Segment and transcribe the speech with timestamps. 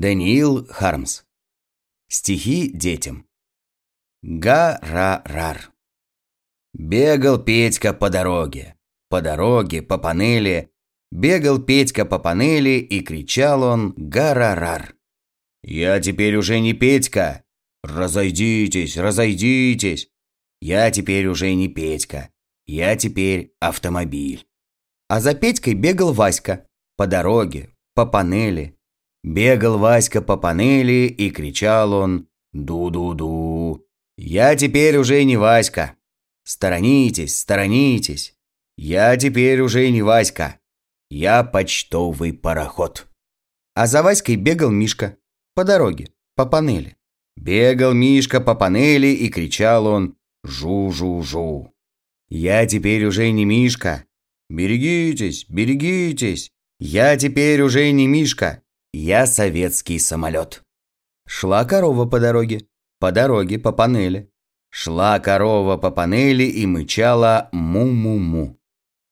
[0.00, 1.24] Даниил Хармс.
[2.08, 3.28] Стихи детям.
[4.22, 5.74] Га-ра-рар.
[6.72, 8.78] Бегал Петька по дороге,
[9.10, 10.72] по дороге, по панели.
[11.10, 14.96] Бегал Петька по панели и кричал он га-ра-рар.
[15.62, 17.44] «Я теперь уже не Петька!
[17.82, 20.08] Разойдитесь, разойдитесь!
[20.62, 22.30] Я теперь уже не Петька,
[22.66, 24.48] я теперь автомобиль!»
[25.08, 28.79] А за Петькой бегал Васька по дороге, по панели.
[29.22, 33.86] Бегал Васька по панели и кричал он «Ду-ду-ду».
[34.16, 35.96] «Я теперь уже не Васька.
[36.44, 38.34] Сторонитесь, сторонитесь.
[38.76, 40.58] Я теперь уже не Васька.
[41.10, 43.06] Я почтовый пароход».
[43.74, 45.16] А за Васькой бегал Мишка
[45.54, 46.96] по дороге, по панели.
[47.36, 51.74] Бегал Мишка по панели и кричал он «Жу-жу-жу».
[52.30, 54.04] «Я теперь уже не Мишка.
[54.48, 56.50] Берегитесь, берегитесь.
[56.78, 58.62] Я теперь уже не Мишка.
[58.92, 60.62] Я советский самолет.
[61.26, 62.66] Шла корова по дороге,
[62.98, 64.30] по дороге, по панели.
[64.70, 68.58] Шла корова по панели и мычала му-му-му.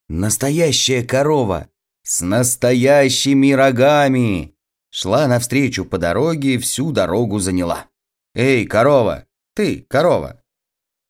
[0.09, 1.69] Настоящая корова
[2.03, 4.55] с настоящими рогами.
[4.91, 7.87] Шла навстречу по дороге всю дорогу заняла.
[8.35, 10.43] Эй, корова, ты, корова.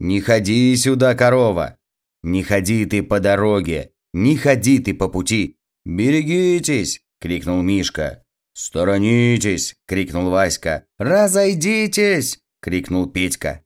[0.00, 1.78] Не ходи сюда, корова.
[2.22, 5.56] Не ходи ты по дороге, не ходи ты по пути.
[5.84, 8.24] Берегитесь, крикнул Мишка.
[8.58, 10.84] «Сторонитесь!»– крикнул Васька.
[10.98, 13.62] «Разойдитесь!»– крикнул Петька.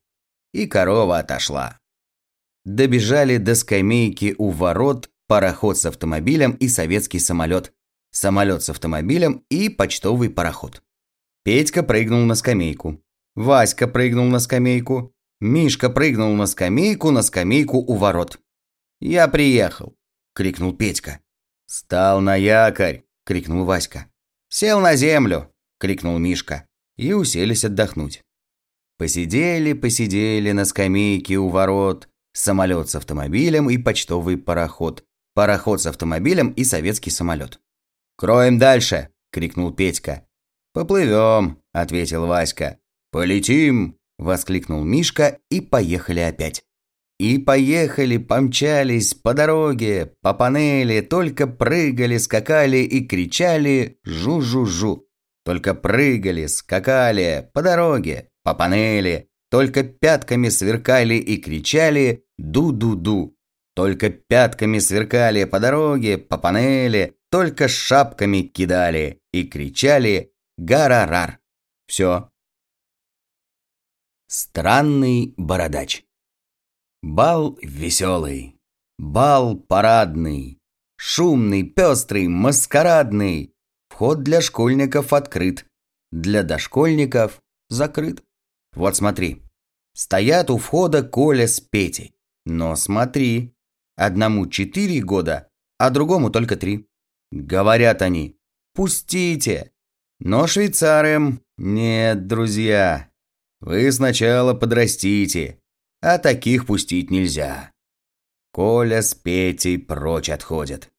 [0.53, 1.79] И корова отошла.
[2.67, 7.73] Добежали до скамейки у ворот пароход с автомобилем и советский самолет,
[8.11, 10.83] самолет с автомобилем и почтовый пароход.
[11.43, 13.03] Петька прыгнул на скамейку.
[13.34, 15.15] Васька прыгнул на скамейку.
[15.41, 18.41] Мишка прыгнул на скамейку, на скамейку у ворот.
[19.01, 19.97] «Я приехал!»–
[20.34, 21.21] крикнул Петька.
[21.65, 24.12] «Стал на якорь!»– крикнул Васька.
[24.55, 25.50] «Сел на землю!»–
[25.81, 26.67] крикнул Мишка.
[26.98, 28.22] И уселись отдохнуть.
[28.98, 32.06] Посидели, посидели на скамейке у ворот.
[32.34, 35.04] Самолет с автомобилем и почтовый пароход.
[35.34, 37.60] Пароход с автомобилем и советский самолет.
[38.19, 40.27] «Кроем дальше!»– крикнул Петька.
[40.75, 42.78] «Поплывем!»– ответил Васька.
[43.10, 46.62] «Полетим!»– воскликнул Мишка и поехали опять.
[47.22, 55.06] И поехали, помчались по дороге, по панели, только прыгали, скакали и кричали «жу-жу-жу».
[55.44, 63.37] Только прыгали, скакали по дороге, по панели, только пятками сверкали и кричали «ду-ду-ду».
[63.77, 71.39] Только пятками сверкали по дороге, по панели, только шапками кидали и кричали «гарарар».
[71.87, 72.31] Все.
[74.27, 76.03] Странный бородач.
[77.03, 78.57] Бал веселый,
[78.97, 80.59] бал парадный,
[80.97, 83.53] шумный, пестрый, маскарадный.
[83.89, 85.67] Вход для школьников открыт,
[86.11, 88.23] для дошкольников закрыт.
[88.75, 89.43] Вот смотри,
[89.95, 92.15] стоят у входа Коля с Петей.
[92.47, 93.53] Но смотри,
[93.97, 95.49] одному четыре года,
[95.79, 96.87] а другому только три.
[97.31, 98.37] Говорят они,
[98.75, 99.73] пустите.
[100.21, 103.11] Но швейцарам нет, друзья.
[103.61, 105.59] Вы сначала подрастите,
[106.03, 107.73] а таких пустить нельзя.
[108.53, 110.91] Коля с Петей прочь отходят.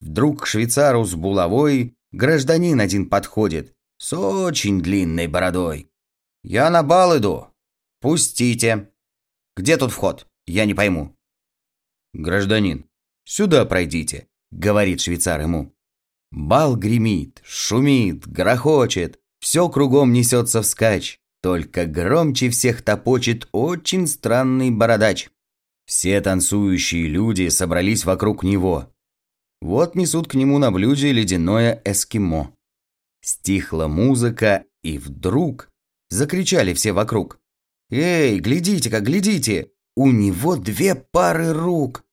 [0.00, 5.90] Вдруг к швейцару с булавой гражданин один подходит с очень длинной бородой.
[6.42, 7.48] «Я на бал иду.
[8.00, 8.90] Пустите.
[9.56, 10.26] Где тут вход?
[10.46, 11.16] Я не пойму».
[12.12, 12.86] «Гражданин,
[13.24, 15.74] сюда пройдите»,— говорит швейцар ему.
[16.30, 21.20] Бал гремит, шумит, грохочет, все кругом несется вскачь.
[21.46, 25.30] Только громче всех топочет очень странный бородач.
[25.84, 28.92] Все танцующие люди собрались вокруг него.
[29.60, 32.52] Вот несут к нему на блюде ледяное эскимо.
[33.20, 35.68] Стихла музыка, и вдруг
[36.10, 37.38] закричали все вокруг.
[37.90, 39.70] «Эй, глядите-ка, глядите!
[39.94, 42.04] У него две пары рук!»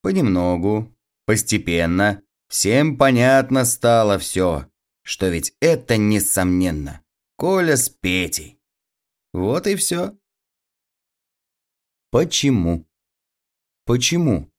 [0.00, 0.90] Понемногу,
[1.26, 4.66] постепенно, всем понятно стало все,
[5.02, 7.02] что ведь это, несомненно,
[7.36, 8.57] Коля с Петей.
[9.38, 10.18] Вот и все.
[12.10, 12.88] Почему?
[13.84, 14.50] Почему?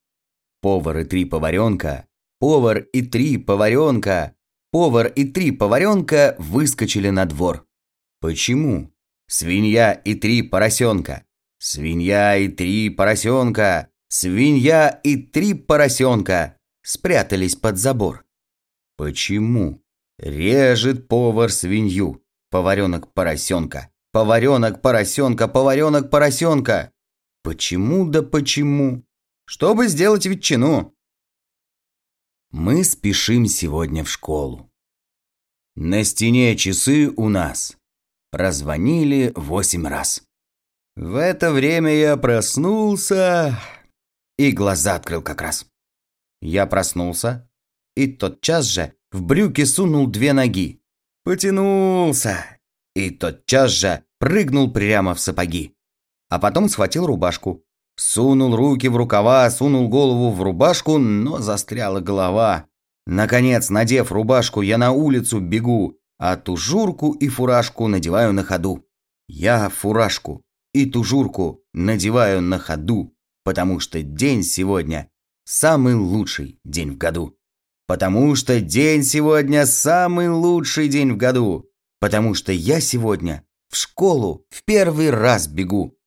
[0.62, 2.08] Повар и три поваренка,
[2.40, 4.38] повар и три поваренка,
[4.72, 7.68] повар и три поваренка выскочили на двор.
[8.22, 8.94] Почему?
[9.28, 11.26] Свинья и три поросенка,
[11.58, 18.26] свинья и три поросенка, свинья и три поросенка спрятались под забор.
[18.96, 19.84] Почему?
[20.18, 23.92] Режет повар свинью, поваренок поросенка.
[24.12, 26.92] Поваренок, поросенка, поваренок, поросенка.
[27.44, 29.04] Почему да почему?
[29.46, 30.96] Чтобы сделать ветчину.
[32.52, 34.72] Мы спешим сегодня в школу.
[35.76, 37.78] На стене часы у нас.
[38.32, 40.24] Прозвонили восемь раз.
[40.96, 43.60] В это время я проснулся
[44.38, 45.68] и глаза открыл как раз.
[46.42, 47.50] Я проснулся
[47.96, 50.82] и тотчас же в брюки сунул две ноги.
[51.24, 52.59] Потянулся
[53.08, 55.76] и тотчас же прыгнул прямо в сапоги.
[56.30, 57.64] А потом схватил рубашку.
[57.96, 62.66] Сунул руки в рукава, сунул голову в рубашку, но застряла голова.
[63.06, 68.86] Наконец, надев рубашку, я на улицу бегу, а тужурку и фуражку надеваю на ходу.
[69.28, 70.44] Я фуражку
[70.74, 75.10] и тужурку надеваю на ходу, потому что день сегодня
[75.44, 77.36] самый лучший день в году.
[77.88, 81.69] Потому что день сегодня самый лучший день в году.
[82.00, 85.98] Потому что я сегодня в школу в первый раз бегу.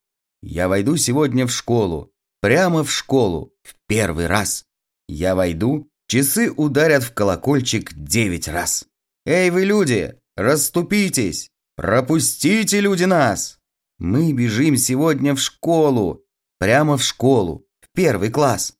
[0.42, 4.64] Я войду сегодня в школу, прямо в школу, в первый раз.
[5.08, 8.86] Я войду, часы ударят в колокольчик девять раз.
[9.24, 13.60] Эй вы люди, расступитесь, пропустите люди нас.
[13.98, 16.24] Мы бежим сегодня в школу,
[16.58, 18.76] прямо в школу, в первый класс.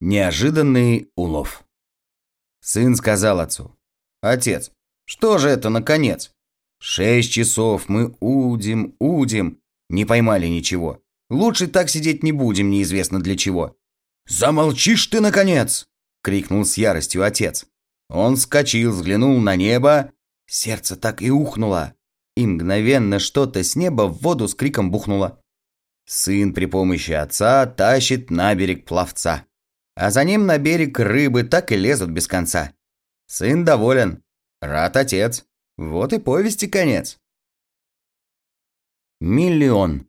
[0.00, 1.64] Неожиданный улов.
[2.60, 3.76] Сын сказал отцу.
[4.20, 4.72] «Отец,
[5.08, 6.32] что же это наконец?
[6.78, 9.58] Шесть часов мы удим, удим,
[9.88, 11.02] не поймали ничего.
[11.30, 13.74] Лучше так сидеть не будем, неизвестно для чего.
[14.26, 15.88] Замолчишь ты, наконец!
[16.22, 17.64] крикнул с яростью отец.
[18.10, 20.12] Он вскочил, взглянул на небо,
[20.46, 21.94] сердце так и ухнуло,
[22.36, 25.40] и мгновенно что-то с неба в воду с криком бухнуло.
[26.04, 29.46] Сын при помощи отца тащит на берег пловца,
[29.94, 32.74] а за ним на берег рыбы так и лезут без конца.
[33.26, 34.22] Сын доволен,
[34.60, 35.44] рад отец.
[35.76, 37.18] Вот и повести конец.
[39.20, 40.08] Миллион.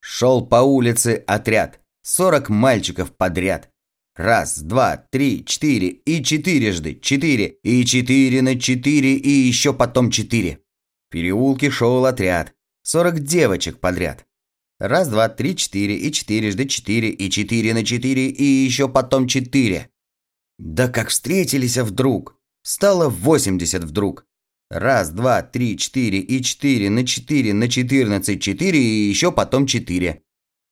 [0.00, 1.80] Шел по улице отряд.
[2.02, 3.70] Сорок мальчиков подряд.
[4.14, 10.60] Раз, два, три, четыре и четырежды четыре и четыре на четыре и еще потом четыре.
[11.08, 12.52] В переулке шел отряд.
[12.82, 14.26] Сорок девочек подряд.
[14.78, 19.88] Раз, два, три, четыре и четырежды четыре и четыре на четыре и еще потом четыре.
[20.58, 22.36] Да как встретились вдруг.
[22.62, 24.24] Стало восемьдесят вдруг.
[24.70, 30.22] Раз, два, три, четыре и четыре на четыре на четырнадцать четыре и еще потом четыре.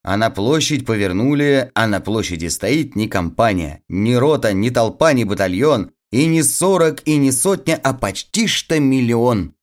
[0.03, 5.25] А на площадь повернули, а на площади стоит не компания, ни рота, ни толпа, ни
[5.25, 9.55] батальон, и не сорок, и не сотня, а почти что миллион.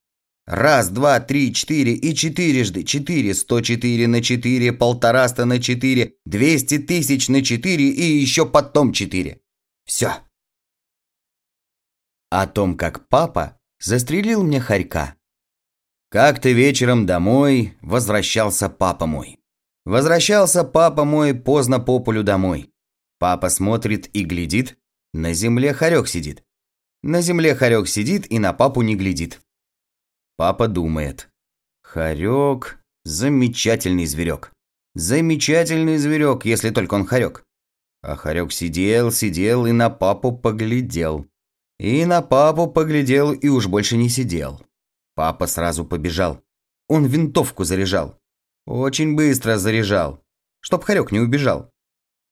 [0.46, 6.78] Раз, два, три, четыре и четырежды четыре, сто четыре на четыре, полтораста на четыре, двести
[6.78, 9.42] тысяч на четыре и еще потом четыре.
[9.86, 10.18] Все.
[12.30, 15.16] О том, как папа застрелил мне хорька.
[16.10, 19.40] Как-то вечером домой возвращался папа мой.
[19.86, 22.70] Возвращался папа мой поздно по полю домой.
[23.20, 24.78] Папа смотрит и глядит,
[25.14, 26.44] на земле хорек сидит.
[27.02, 29.40] На земле хорек сидит и на папу не глядит.
[30.36, 31.30] Папа думает.
[31.82, 34.52] Хорек– замечательный зверек.
[34.96, 37.44] Замечательный зверек, если только он хорек.
[38.02, 41.26] А хорек сидел, сидел и на папу поглядел.
[41.80, 44.62] И на папу поглядел и уж больше не сидел.
[45.16, 46.42] Папа сразу побежал.
[46.88, 48.20] Он винтовку заряжал.
[48.66, 50.24] Очень быстро заряжал,
[50.60, 51.72] чтоб хорек не убежал.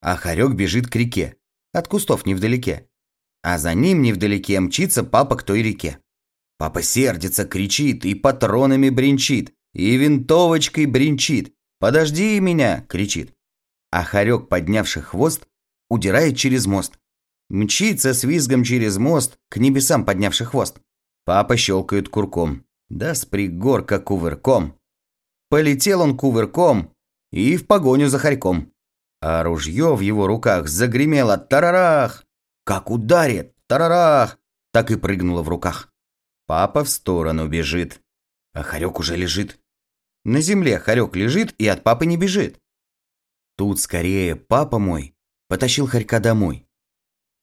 [0.02, 1.36] А хорек бежит к реке,
[1.72, 2.88] от кустов невдалеке.
[3.42, 6.00] А за ним невдалеке мчится папа к той реке.
[6.58, 11.54] Папа сердится, кричит и патронами бренчит, и винтовочкой бренчит.
[11.80, 13.34] «Подожди меня!»– кричит.
[13.92, 15.48] А хорек, поднявший хвост,
[15.90, 16.98] удирает через мост.
[17.50, 20.80] Мчится с визгом через мост, к небесам поднявший хвост.
[21.26, 22.66] Папа щелкает курком.
[22.90, 24.78] Да с пригорка кувырком.
[25.50, 26.94] Полетел он кувырком
[27.32, 28.72] и в погоню за хорьком.
[29.22, 32.26] А ружье в его руках загремело тарарах.
[32.64, 34.40] Как ударит, тарарах,
[34.72, 35.92] так и прыгнуло в руках.
[36.48, 38.02] Папа в сторону бежит,
[38.54, 39.60] а хорек уже лежит.
[40.24, 42.60] На земле хорек лежит и от папы не бежит.
[43.58, 45.16] Тут скорее папа мой
[45.48, 46.65] потащил хорька домой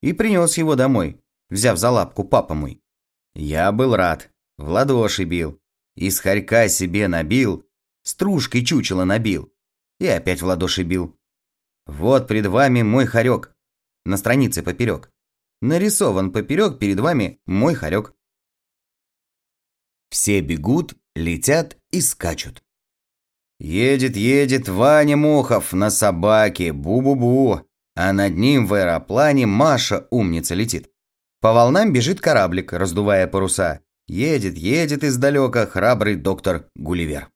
[0.02, 2.82] и принес его домой, взяв за лапку папа мой.
[3.35, 5.61] Я был рад, в ладоши бил,
[5.94, 7.64] из хорька себе набил,
[8.02, 9.52] стружкой чучело набил
[9.99, 11.16] и опять в ладоши бил.
[11.87, 13.54] Вот пред вами мой хорек,
[14.04, 15.11] на странице поперек.
[15.61, 18.14] Нарисован поперек перед вами мой хорек.
[20.11, 22.64] Все бегут, летят и скачут.
[23.61, 27.64] Едет, едет Ваня Мохов на собаке, бу-бу-бу
[27.95, 30.91] а над ним в аэроплане Маша, умница, летит.
[31.41, 33.81] По волнам бежит кораблик, раздувая паруса.
[34.09, 37.29] Едет, едет издалека храбрый доктор Гулливер.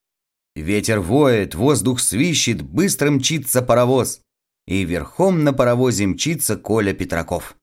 [0.55, 4.21] Ветер воет, воздух свищет, быстро мчится паровоз.
[4.67, 7.57] И верхом на паровозе мчится Коля Петраков.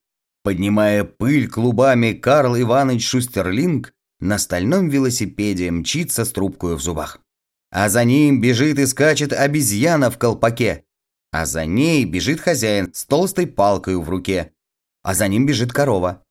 [0.44, 7.20] Поднимая пыль клубами, Карл Иванович Шустерлинг на стальном велосипеде мчится с трубкой в зубах.
[7.72, 10.84] А за ним бежит и скачет обезьяна в колпаке.
[11.34, 14.54] А за ней бежит хозяин с толстой палкой в руке.
[15.02, 16.24] А за ним бежит корова.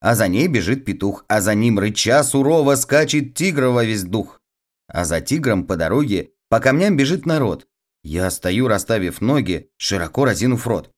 [0.00, 4.40] А за ней бежит петух, а за ним рыча сурово скачет тигр во весь дух.
[4.88, 7.68] А за тигром по дороге по камням бежит народ.
[8.02, 10.90] Я стою, расставив ноги, широко разинув рот.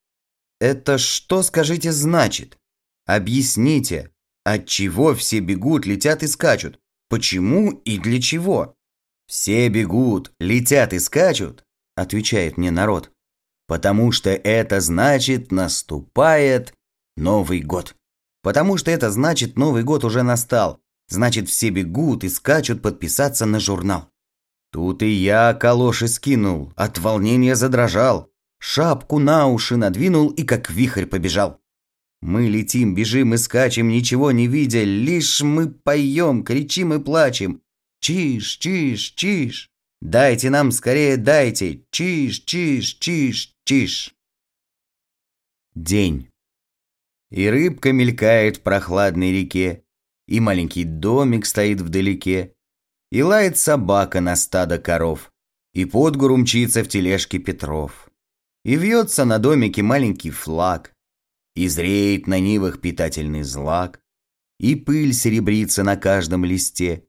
[0.59, 2.57] Это что, скажите, значит?
[3.05, 4.11] Объясните,
[4.43, 6.79] от чего все бегут, летят и скачут?
[7.11, 8.75] Почему и для чего?
[9.27, 11.65] Все бегут, летят и скачут,
[11.95, 13.11] отвечает мне народ.
[13.71, 16.75] Потому что это значит наступает
[17.17, 17.95] Новый год.
[18.43, 20.81] Потому что это значит Новый год уже настал.
[21.09, 24.09] Значит все бегут и скачут подписаться на журнал.
[24.73, 31.07] Тут и я калоши скинул, от волнения задрожал, шапку на уши надвинул и как вихрь
[31.07, 31.61] побежал.
[32.21, 37.63] Мы летим, бежим и скачем, ничего не видя, лишь мы поем, кричим и плачем.
[38.01, 39.71] Чиж, чиж, чиж.
[40.01, 41.85] Дайте нам скорее, дайте.
[41.93, 44.17] Чиж, чиж, чиж, чиж.
[45.77, 46.29] День.
[47.31, 49.85] И рыбка мелькает в прохладной реке,
[50.27, 52.53] и маленький домик стоит вдалеке,
[53.13, 55.31] и лает собака на стадо коров,
[55.73, 58.11] и под гору мчится в тележке Петров.
[58.65, 60.93] И вьется на домике маленький флаг,
[61.55, 64.01] и зреет на нивах питательный злак,
[64.59, 67.07] и пыль серебрится на каждом листе,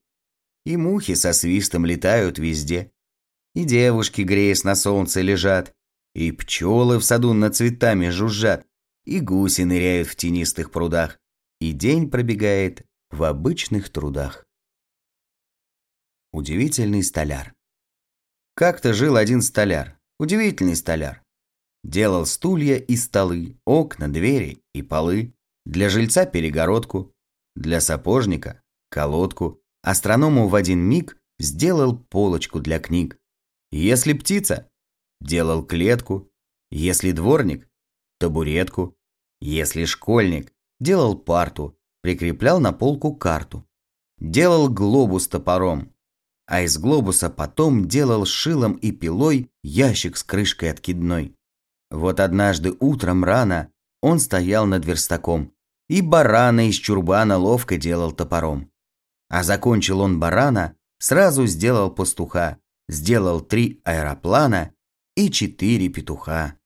[0.67, 2.91] и мухи со свистом летают везде,
[3.55, 5.75] и девушки, греясь на солнце, лежат,
[6.13, 8.65] и пчелы в саду над цветами жужжат,
[9.05, 11.19] и гуси ныряют в тенистых прудах,
[11.59, 14.45] и день пробегает в обычных трудах.
[16.31, 17.53] Удивительный столяр.
[18.55, 21.23] Как-то жил один столяр, удивительный столяр.
[21.83, 25.33] Делал стулья и столы, окна, двери и полы,
[25.65, 27.13] для жильца перегородку,
[27.55, 33.17] для сапожника колодку, астроному в один миг сделал полочку для книг.
[33.71, 34.69] Если птица,
[35.21, 36.29] делал клетку,
[36.71, 37.69] если дворник,
[38.19, 38.97] табуретку,
[39.39, 43.65] если школьник, делал парту, прикреплял на полку карту,
[44.17, 45.93] делал глобус топором,
[46.47, 51.35] а из глобуса потом делал шилом и пилой ящик с крышкой откидной.
[51.89, 55.53] Вот однажды утром рано он стоял над верстаком
[55.87, 58.71] и барана из чурбана ловко делал топором.
[59.29, 64.73] А закончил он барана, сразу сделал пастуха, сделал три аэроплана
[65.15, 66.60] и четыре петуха.